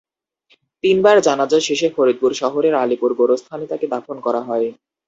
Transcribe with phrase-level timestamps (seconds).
[0.83, 4.67] তিনবার জানাজা শেষে ফরিদপুর শহরের আলীপুর গোরস্থানে তাঁকে দাফন করা হয়।